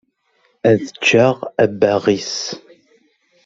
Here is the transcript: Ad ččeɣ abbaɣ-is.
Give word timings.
Ad 0.69 0.81
ččeɣ 0.95 1.35
abbaɣ-is. 1.63 2.33